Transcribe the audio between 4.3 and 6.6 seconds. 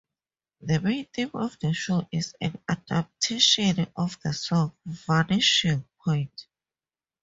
song "Vanishing Point".